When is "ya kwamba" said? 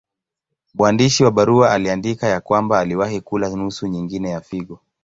2.27-2.79